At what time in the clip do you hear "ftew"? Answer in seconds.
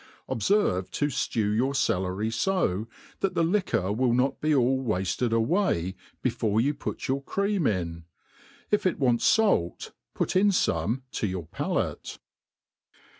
1.09-1.55